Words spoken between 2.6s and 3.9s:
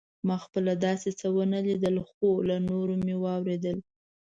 نورو مې واورېدل.